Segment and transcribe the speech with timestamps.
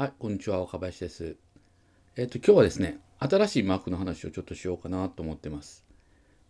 [0.00, 1.36] はい、こんにちは、若林です。
[2.16, 5.84] えっ、と、今日はですね、新しい Mac の話をちょっとしようかなと思ってます。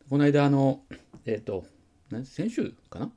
[0.09, 0.83] この間、あの、
[1.27, 1.65] えっ、と、
[2.23, 3.11] 先週かな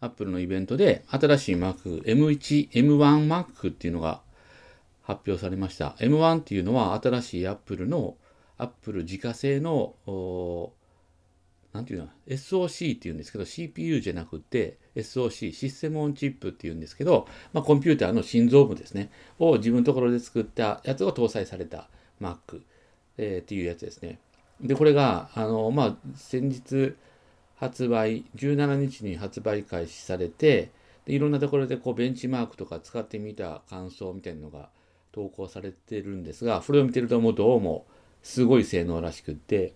[0.00, 4.20] ?Apple のイベントで、新しい Mac、M1、M1Mac っていうのが
[5.00, 5.96] 発表されました。
[6.00, 8.18] M1 っていうのは、新しい Apple の、
[8.58, 9.94] Apple 自家製の、
[11.72, 21.88] なんていうの？SOC っていうんですけど、CPU じゃなくて SOC、システムオンチップっていうんですけど、まあ、コンピューターの心臓部ですね、を自分のところで作ったやつが搭載された
[22.20, 22.62] Mac、
[23.18, 24.18] えー、っていうやつですね。
[24.60, 26.94] で、これが、あの、まあ、先日
[27.56, 30.70] 発売、17日に発売開始されて、
[31.04, 34.68] でいろんなところでこうベンチマークとか使ってみた感想みたいなのが
[35.10, 37.86] 投稿されてるんですが、それを見てるともうどうも
[38.22, 39.72] すごい性能らしくって、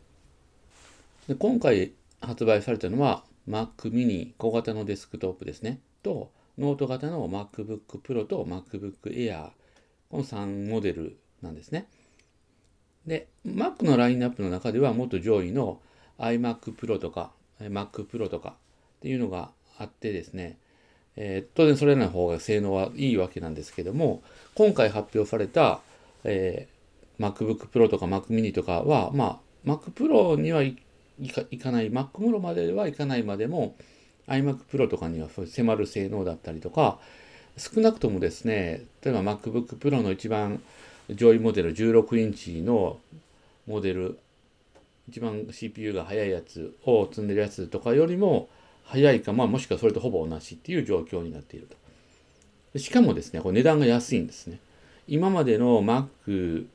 [1.28, 5.80] で今回発売されたのは Mac mini 小型のデスクトップですね。
[6.02, 9.50] と、ノート型の MacBook Pro と MacBook Air。
[10.10, 11.86] この3モデルなんですね。
[13.06, 15.80] で、Mac のラインナップの中ではもっと上位の
[16.18, 18.50] iMac Pro とか Mac Pro とか
[18.98, 20.58] っていうのがあってですね、
[21.16, 24.22] えー、当然それらの方が性能はいいわけなんですけども、
[24.54, 25.80] 今回発表された、
[26.24, 30.62] えー、MacBook Pro とか Mac mini とかは、まあ、Mac Pro には
[31.20, 33.76] いかいかない Mac Pro まではいかないまでも
[34.28, 36.98] iMac Pro とかには迫る性能だったりとか
[37.56, 40.62] 少なくともですね例えば MacBook Pro の一番
[41.10, 42.98] 上位モデル16インチの
[43.66, 44.18] モデル
[45.08, 48.48] 一番 CPU が速いやつを積んでるやつとかよりも
[48.84, 51.68] 速いか、まあ、もしくはそれとほぼ同じっていう状況になっている
[52.72, 52.78] と。
[52.78, 54.58] しかもですね、これ値段が安いんですね。
[55.08, 56.66] 今までの Mac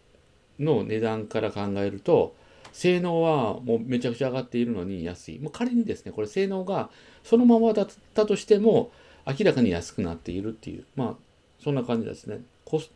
[0.59, 2.35] の値段から考えると、
[2.78, 5.39] 性能はもうめちゃくちゃ上がっているのに安い。
[5.39, 6.92] もう仮にですね、これ性能が
[7.23, 8.92] そのままだったとしても
[9.25, 11.16] 明らかに安くなっているっていう、まあ
[11.64, 12.42] そんな感じですね。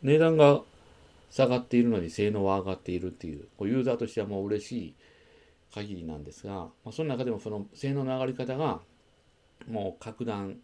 [0.04, 0.62] 値段が
[1.32, 4.94] 下がっているのに性能は上がっているっていう、こうユーザーとしてはもう嬉しい
[5.74, 8.82] 限りなんですが、まあ、その中でもその性能の上がり方が
[9.68, 10.58] もう格段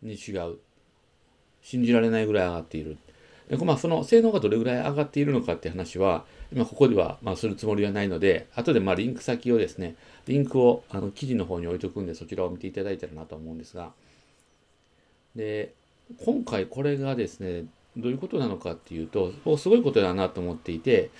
[0.00, 0.56] に違う。
[1.60, 2.96] 信じられないぐらい上がっている。
[3.58, 9.96] まあ、その性能がどれぐらい上がっているのかって話は、今ここではまあするつもりはないので、後でまあリンク先をですね、
[10.26, 13.92] リンクをあの記事の方に置いとくんで、そちらを見ていただいたらなと思うんですが、
[15.36, 15.74] で、
[16.24, 17.64] 今回これがですね、
[17.96, 21.10] どういうことなのかっていうと、すごいことだなと思っていて、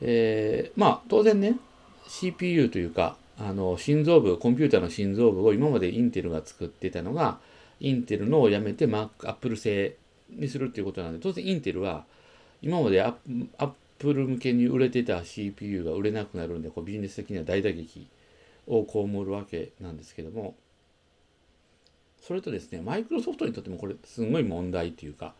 [0.00, 1.56] えー、まあ当然ね、
[2.06, 7.38] CPU というか、あの心臓部、コンピューターの心臓部を今までインテルが作ってたのが、
[7.80, 9.96] インテルのをやめて Mac、Apple 製
[10.36, 12.04] にするっていうことなんで、当然インテルは
[12.60, 13.16] 今までア
[13.58, 18.06] ップル向けに売れてた CPU が売れなくなるんで、こうビジネス的には大打撃
[18.66, 20.54] を被るわけなんですけども、
[22.20, 25.34] それとですね、マイクロソフトにとってもこれすごい問題っていうか、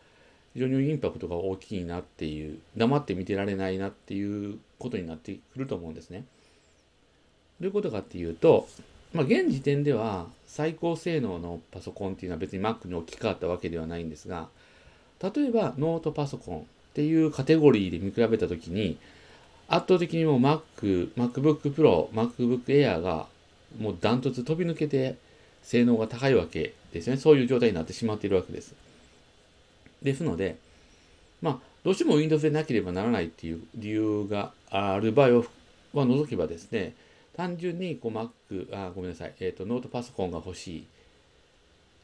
[0.53, 6.25] 非常にインパクトが大きいなっていう、黙って見てられないなっていうことになってくると思うんですね。
[7.59, 8.67] どういうことかっていうと、
[9.13, 14.49] まあ、現時点では最高性能のパソコンっていうのは別に Mac に置き換わったわけではないんですが、
[15.23, 16.63] 例えばノートパソコンっ
[16.93, 18.97] ていうカテゴリーで見比べたときに、
[19.69, 23.27] 圧倒的にもう Mac、MacBook Pro、MacBook Air が
[23.79, 25.15] もうダントツ飛び抜けて
[25.63, 27.17] 性能が高いわけですね。
[27.17, 28.75] そういう状態になってしまっているわけです。
[30.01, 30.57] ですので、
[31.41, 35.39] まあ、どうしても Windows でなければならないっていう理由がある場合
[35.93, 36.95] は除けばですね、
[37.35, 38.29] 単純にこう Mac、
[38.75, 40.85] あ、ごめんなさい、えっ、ー、と、ノートパソコンが欲しい。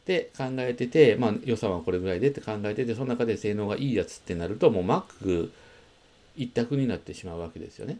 [0.10, 5.52] って考えてて、まあ、予算はこれぐらいでって考えてて、その中で性能がいいやつってなると、もう Mac
[6.36, 8.00] 一択になってしまうわけですよね。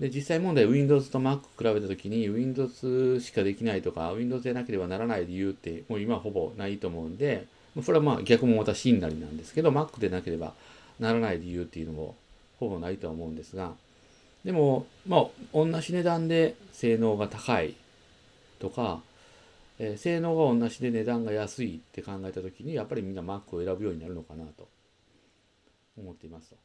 [0.00, 7.46] で、実際問題、Windows と Mac 比べたときに、Windows しかできないとか、Windows でなければならない理由って、もう今ほぼないと思うんで、
[7.84, 10.54] それはまあ逆もまた真なりなんですけど、Mac でなければ
[10.98, 12.16] ならない理由っていうのも
[12.58, 13.72] ほぼないとは思うんですが、
[14.44, 17.74] でも、まあ、同じ値段で性能が高い
[18.58, 19.00] とか、
[19.78, 24.68] えー、性能が同じで値段が安いって考えた時にやっぱりみんな Mac を選ぶようになるのかなと
[25.98, 26.56] 思っていますと。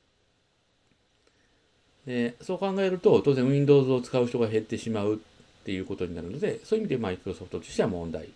[2.05, 8.29] でそう考えると当然 Windows を使う人が減ってしまうっていうことになるのでそういう意味でマイクロソフトとしては問題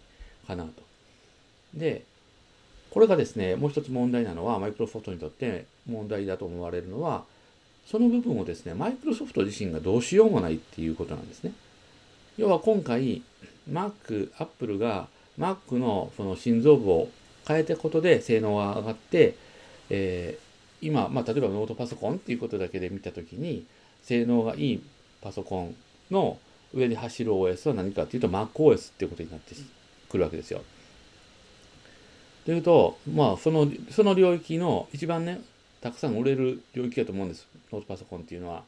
[0.47, 0.71] かなと。
[1.73, 2.03] で
[2.91, 7.25] これがですねもう一つ問題なのはマイクロソフトにとって問題だと思われるのは
[7.85, 11.51] その部分をですねマイクロソフト自身がどうしようもないっていうことなんですね。
[12.37, 13.21] 要は今回
[13.71, 15.07] Mac、Apple が
[15.39, 17.09] Mac のその心臓部を
[17.47, 19.35] 変えたことで性能が上がって、
[19.89, 23.65] えー、今、まあ、例えばノートパソコンっていうことだけで見たときに、
[24.03, 24.83] 性能がいい
[25.21, 25.75] パソコン
[26.11, 26.37] の
[26.73, 29.55] 上で走る OS は何かっていうと MacOS っていうことになって
[30.09, 30.61] くるわけですよ。
[32.45, 35.41] というと、まあ、その、その領域の一番ね、
[35.81, 37.47] たくさん売れる領域だと思うんです。
[37.71, 38.63] ノートパソコンっていうのは。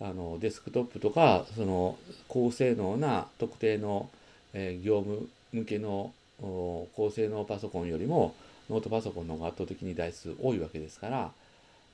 [0.00, 1.98] あの、デスクトップとか、その、
[2.28, 4.08] 高性能な特定の、
[4.52, 8.34] えー、業務向けの高性能パソコンよりも、
[8.70, 11.30] ノートパソコンの方が圧倒的に台数多いわけですから、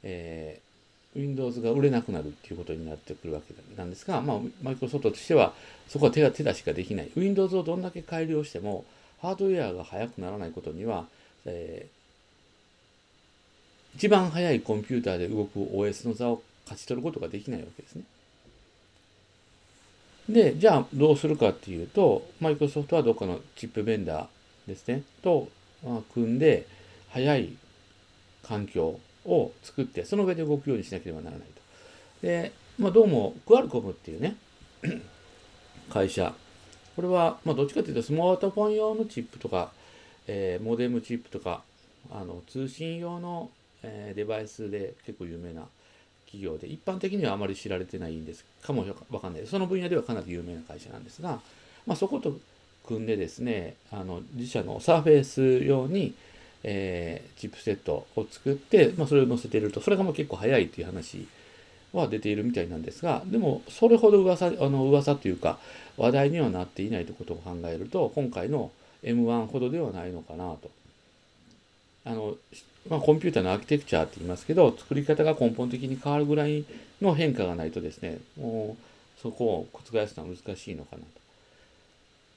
[0.02, 5.54] えー、Windows が売れなくなるっていうことになってくるわけなんですが、まあ、マイクロソフトとしては、
[5.88, 7.10] そこは手が手出しができない。
[7.16, 8.84] Windows をどんだけ改良しても、
[9.22, 11.06] ハードウェアが速くならないことには、
[11.46, 18.02] えー、一番速いコンピューターで動く OS の座を勝ち取ることができないわけですね。
[20.28, 25.48] で、じゃあどうするかっていうと、マイクロソフトはどっかのチップベンダーですね、と、
[26.14, 26.66] 組んで、
[27.10, 27.52] 速い
[28.42, 31.48] 環境を作って、その上で動くようにしなければならない
[32.20, 32.26] と。
[32.26, 34.36] で、まあ、どうも、クアルコムっていうね、
[35.90, 36.34] 会社、
[36.96, 39.72] これは、まあ、どっちかというと、スマートフォン用のチップとか、
[40.26, 41.62] えー、モデムチップとか、
[42.10, 43.50] あの通信用の、
[43.82, 45.66] えー、デバイスで結構有名な
[46.34, 49.46] 企業で、一般的にはあまり知られてないんですかもわかんない。
[49.46, 51.40] その分野ではかなり有名な会社なんですが、
[51.86, 52.38] まあ、そこと
[52.86, 56.14] 組んでですね、あの自社のサーフェイス用に、
[56.64, 61.26] えー、チップセットを作って、まあ、それを載せていると、それがもう結構早いっていう話
[61.92, 65.58] は出ているみたいなんですが、でも、それほど噂、あの噂というか、
[65.96, 68.70] 話題にはなっていないということを考えると、今回の
[69.02, 70.70] M1 ほどではないのかなと。
[72.04, 72.36] あの、
[72.88, 76.64] まあ、コンピューターのアーキテクチャーって言いますけど、作り方が根本的に変わるぐらい
[77.00, 81.06] の変化がないとですね、もうそこを覆すのは難しいのかなと。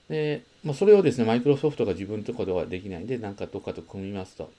[0.09, 4.49] で、まあ、それをですね、マイクロソフトが自分とこではできないんで、なんかどっかと組みますと。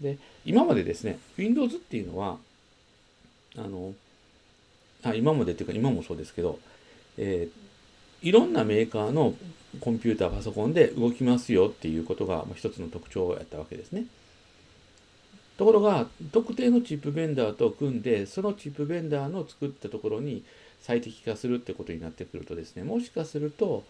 [0.00, 2.38] で、今までですね、Windows っていうのは、
[3.56, 3.92] あの、
[5.02, 6.58] あ今までっていうか今もそうですけど、
[7.18, 9.34] えー、いろんなメーカーの
[9.80, 14.04] コンピューター、パソコンで動きますよっていうことが一つの特徴やったわけですね。
[15.60, 20.42] ところが、特定のチップベンダーと組んで、そのチップベンダーの作ったところに
[20.80, 23.84] 最適化するってことになってくるとですね、もしかすると、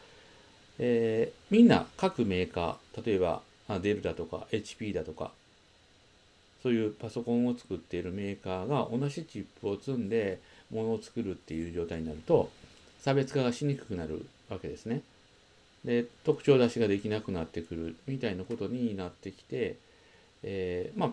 [0.81, 3.43] えー、みんな各メーカー、例えば
[3.83, 5.31] デルだとか HP だとか、
[6.61, 10.41] そういうパソコンを作っているメーカーが同じチップを積んで
[10.73, 12.51] ものを作るっていう状態になると、
[13.01, 15.03] 差別化がしにくくなるわけですね。
[15.85, 19.77] で、特徴出しができなくなってくるみたいなことになってきて、
[20.43, 21.11] えー、まあ、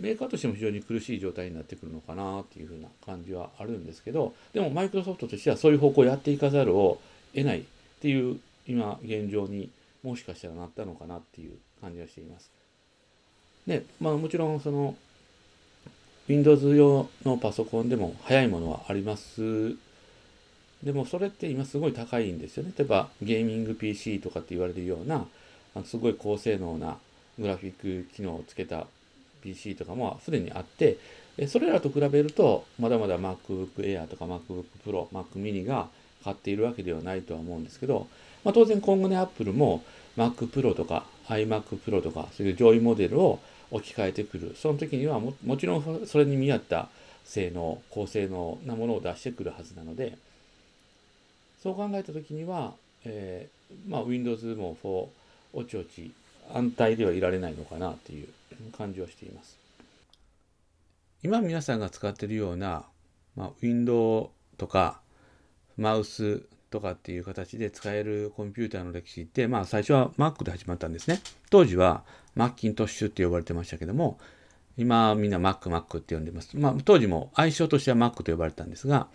[0.00, 7.00] メーカーとしても非常に苦しい状態になってくるのかなっていうふうな感じはあるんですけど、でもマイクロソフトとしてはそういう方向をやっていかざるを
[7.34, 7.62] 得ないっ
[8.00, 9.70] ていう今現状に
[10.02, 12.50] もしかしたらなったのかなっていう感じがしています。
[13.66, 14.96] で、まあもちろんその
[16.28, 19.76] Windows 用のパソコンでも速いものはあります。
[20.82, 22.72] でもそれって今すごい高いんですよね。
[22.76, 25.26] 例えばゲーミング PC とかって言われるような、
[25.84, 26.98] すごい高性能な
[27.38, 28.86] グラフィック機能をつけた
[29.42, 30.98] PC とかもすでにあって、
[31.48, 35.88] それらと比べると、まだまだ MacBook Air とか MacBook Pro、Mac mini が
[36.24, 38.08] 買っているわけではないとは思うんですけど、
[38.44, 39.84] まあ、当然今後ね、Apple も
[40.16, 43.38] Mac Pro とか iMac Pro とか、そういう上位モデルを
[43.70, 44.56] 置き換えてくる。
[44.56, 46.88] その時にはももちろんそれに見合った
[47.24, 50.16] 性能、高性能なものを出してくるはずなので、
[51.62, 52.74] そう考えた時には、
[53.04, 55.08] えー、まあ、Windows も4、
[55.60, 56.12] おちおち
[56.54, 58.28] 安泰ではいられないのかなっていう
[58.76, 59.56] 感じはしています。
[61.22, 62.84] 今皆さんが使ってるような、
[63.34, 65.00] まあ、ウィンドウとか
[65.76, 71.20] マウスとかっていう形で使えるコンピューターの歴史って、まあ最初は Mac で始まったんですね。
[71.50, 74.18] 当時はマッキントッシュって呼ばれてましたけども、
[74.76, 76.56] 今みんな Mac、Mac って呼んでます。
[76.56, 79.08] まあ当時も愛称としては Mac と呼ばれたんですが、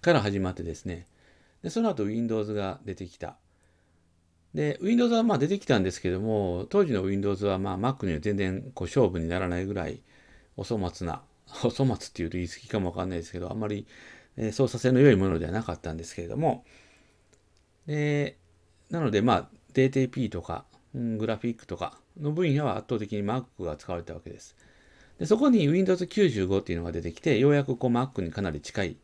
[0.00, 1.06] から始まってですね、
[1.62, 3.36] でその後 Windows が出てきた。
[4.54, 10.00] で、Windows はまあ出てきたんですけども、当時の Windows はまあ Mac には全然こう勝負にならないぐらい
[10.56, 11.22] お粗末な、
[11.64, 13.86] お粗末っていうと言い過ぎかもわかんないですけど、あんまり
[14.52, 16.64] 操作性の良いものではなかったんですけれども、
[17.86, 18.38] で
[18.90, 20.64] なのでまあ DTP とか、
[20.94, 24.56] うん、グラフィックとかの分野は圧倒的に Mac が使われたわけです。
[25.18, 28.96] でそこに Windows 95っていうのが出てきて、ようやくこう Mac にかなり近い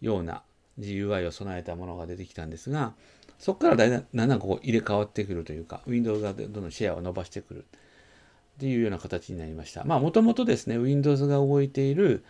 [0.00, 0.42] ような
[0.78, 2.94] GUI を備えたものが出てきたんですが、
[3.38, 7.64] そこからだんだんこう入れ替わってくるというか、Windows がどんどんシェアを伸ばしてくるっ
[8.58, 9.84] ていうような形になりました。
[9.84, 12.24] まあもともとですね、Windows が動いている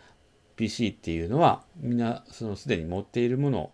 [0.56, 3.70] PC っていうのは、みんなそのすでに持っているもの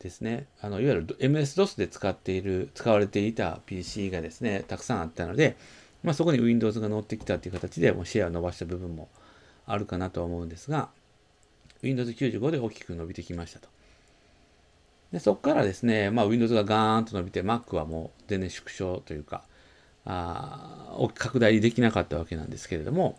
[0.00, 5.56] ですね、あのいわゆる MS-DOS で使っている、使われていた PC がですね、たくさんあったので、
[6.02, 9.08] まあ、そこに Windows が乗ってきたっていう形でもうシェアを伸ばした部分も
[9.66, 10.88] あるかなとは思うんですが、
[11.82, 13.68] Windows 95で大きく伸びてきましたと。
[15.12, 19.42] でそこからですね、まあ、Windows がガーンと伸びて、Mac はもう全然縮小というか、
[20.04, 23.18] あ拡大できなかったわけなんですけれども、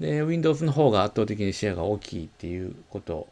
[0.00, 3.28] で、Windows の方が圧倒的にシェアが大きいっていうこと、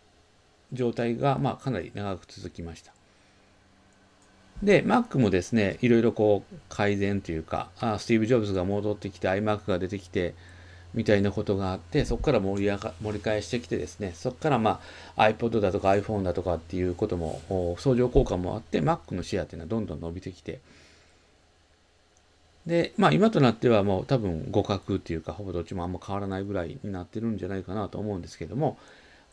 [0.72, 2.92] 状態が、まあ、かなり長く続きました。
[4.62, 10.34] で、Mac もですね、いろいろこう改善というか、あスティーブ・ジョブズが戻ってきて、iMac が出てきて、
[10.94, 14.80] みたいなことがあって、そこから盛り上が盛り返してきてですね、そこからま
[15.16, 20.60] あ iPod だとか iPhone だとかっていうことも、相乗効果もあって、Mac のシェアっていうのはどんどん伸びてきて、
[22.66, 28.78] で、まあ今となってはもう多分互角っていうか、ほぼどっちもあんま変わらないぐらいになってるんじゃないかなと思うんですけども、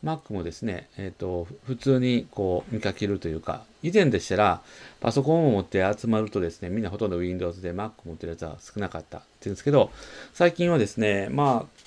[0.04, 4.62] Mac もですね、えっ、ー、と、普通にこう見かけるというか、以前でしたら、
[5.00, 9.90] パソコンを持って集まるとですね、みんなほとんど Windows で Mac 持ってるやつは少なかったっていうんですけど、
[10.32, 11.80] 最近はですね、まあ、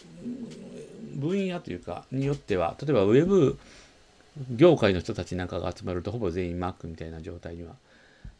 [1.15, 3.58] 分野というか、によっては、例えば Web
[4.51, 7.74] 業界の人たちなんかが集まると、ほぼ全員 Mac みたいな状態には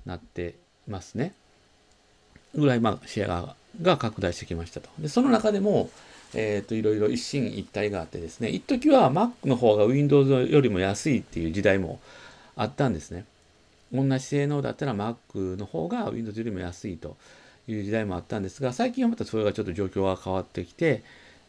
[0.06, 0.56] なって
[0.88, 1.34] ますね。
[2.56, 4.90] ぐらい、まあ、シェアが拡大してきましたと。
[5.00, 5.90] で、その中でも、
[6.36, 12.00] えっ、ー、と、いろいろ一進一退があってですね、一時は Mac の方が Windows よりも安いっていう時代も
[12.56, 13.26] あったんですね。
[13.94, 17.16] 同じ性能だったら Mac の方が Windows よりも安いと
[17.68, 21.04] いう時代もあったんですが、最近はまたそれがちょっと状況が変わってきて、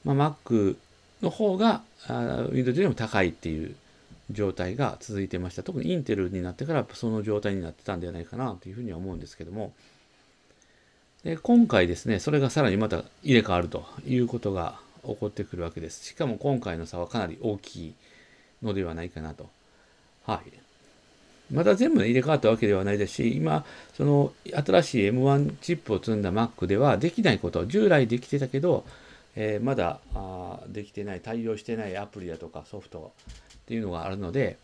[0.04, 0.76] まあ、Mac
[1.22, 1.82] の方が
[2.52, 3.74] Windows よりも高いっていう
[4.30, 5.62] 状態が続いてました。
[5.62, 9.72] 特にインテルになってからその状態になってたんではないかなというふうには思うんですけども、
[11.24, 16.04] で今回ですね、それがさらにまた入れ替わるということが起こってくるわけです。
[16.04, 17.94] しかも今回の差はかなり大きい
[18.62, 19.48] のではないかなと。
[20.26, 20.52] はい。
[21.50, 23.64] また全部、入れ替わったわけではないですし、今、
[23.96, 28.84] その新しい M1 チップを積んだ Mac ではできないこと、従来できてたけど、
[29.34, 33.12] えー、まだあできてない、対応してないアプリだとかソフト
[33.54, 34.58] っていうのがあるので、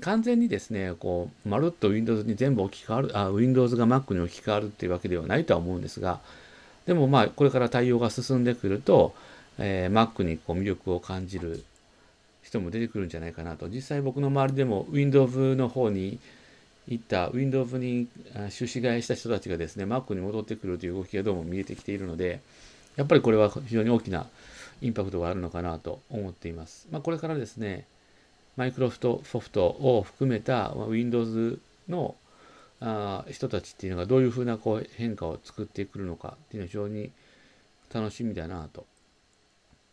[0.00, 6.20] 完全にですね、こう、まるっと Windows に全部置き換わる、あ、Windows が Mac に置き換わるっていうわけではないとは思うんですが、
[6.86, 9.14] でもまあ、これから対応が進んでくると、
[9.58, 11.64] えー、Mac にこう魅力を感じる
[12.42, 13.68] 人も出てくるんじゃないかなと。
[13.68, 16.18] 実際僕の周りでも Windows の方に
[16.88, 18.08] 行った、Windows に
[18.50, 22.40] 出資替えした人たちがですね、Mac に戻ってくるという動きがどうも見えてきているので、
[22.96, 24.26] やっぱりこれは非常に大きな
[24.82, 26.88] インパクトがあるのかなと思っています。
[26.90, 27.86] まあ、これからですね、
[28.56, 31.58] マイクロソフトを含めた Windows
[31.88, 32.14] の
[32.80, 37.10] あ人たちっていうのがどういうふうなこう変化を作ってくるのかっていうのは非常に
[37.92, 38.86] 楽しみだなと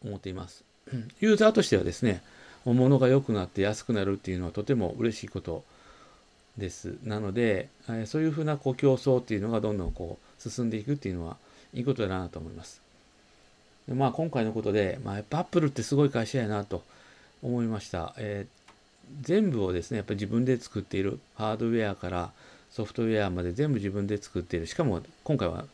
[0.04, 0.64] 思っています。
[1.20, 2.22] ユーザーとしてはですね、
[2.66, 5.64] 物が良くなって安くなるっていうのはとても嬉しいこと
[6.58, 6.98] です。
[7.04, 7.70] なので、
[8.06, 11.38] そういうふうなこう競争っていうのがどんどんこう進んでいくっていうのは
[11.74, 12.82] いいことだなと思います。
[13.88, 16.84] まあ今回のことで、まあ、やっぱアップルってすごい会社やなと
[17.44, 18.16] 思いました。
[18.18, 18.68] えー、
[19.22, 21.20] 全部をですね、やっぱり自分で作っている。
[21.36, 22.32] ハードウェアから
[22.72, 24.68] ソフトウェアまで全部自分で作っている。
[24.68, 25.66] しかも今回は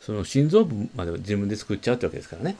[0.00, 2.56] その心臓部まで自分で作っちゃうってわけですからね。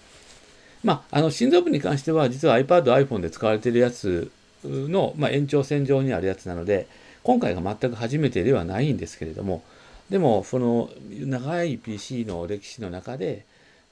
[0.82, 4.30] まあ、あの心臓部に関しては実は iPad、iPhone で使われているやつ
[4.64, 6.86] の、まあ、延長線上にあるやつなので、
[7.22, 9.62] 今回が全く初めてではないんですけれども、
[10.10, 13.44] でも、その長い PC の歴史の中で、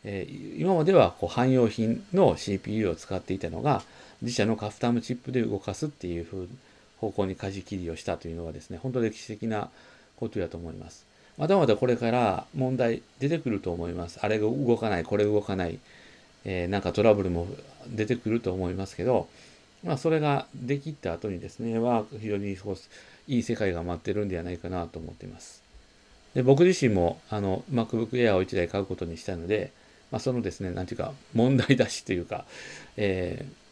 [0.04, 3.82] えー、今まではこう汎用品の CPU を使っていたのが、
[4.20, 6.48] 自社のカスタムチップで動かすっていう
[7.00, 9.68] 方向に舵切りをしたというのはですね、本当歴史的な
[10.16, 11.04] ことやと思います。
[11.38, 14.18] まだまだこれから問題出てくると思います。
[14.22, 15.78] あれが動かない、これ動かない、
[16.44, 17.46] えー、なんかトラブルも
[17.88, 19.28] 出てくると思いますけど、
[19.84, 22.56] まあ、それができた後にですね、は非常に
[23.28, 25.62] いい世界が待ってるんではないかなと思っています。
[26.34, 29.72] で僕自身もあの MacBook Air を1台買うことにしたので、
[30.12, 32.44] まあ、そのですね、なんていうか問題出しというか、
[32.96, 33.62] えー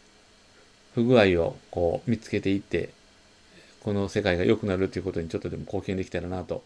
[0.94, 2.90] 不具合をこう見つけていって、
[3.82, 6.62] この世界が良くなるということにちょっとでも貢献できたらなと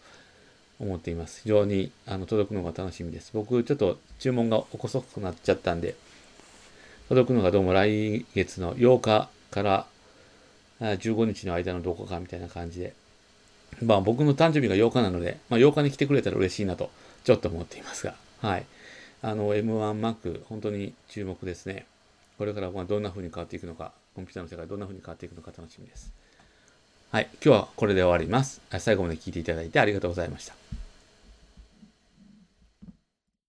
[0.79, 1.41] 思っています。
[1.43, 3.31] 非常にあの届くのが楽しみです。
[3.33, 5.95] 僕ちょっと注文が遅くなっちゃったんで、
[7.09, 9.85] 届くのがどうも来月の8日から
[10.81, 12.93] 15日の間のどこかみたいな感じで、
[13.83, 16.89] まあ僕の誕生日が8日なので、まあ、8日に来てくれたら嬉しいなと
[17.23, 18.65] ちょっと思っていますが、はい。
[19.21, 21.85] あの M1 マック本当に注目ですね。
[22.37, 26.11] これからはどんな風に変わっていくのか、コンピューターの世界どんな風に変わっていくのか楽しみです。
[27.11, 28.61] はい、今日はこれで終わります。
[28.79, 30.84] 最後まで聞いていただいてありがとうございました。